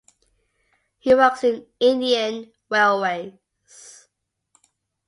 [0.97, 4.07] He works in Indian Railways.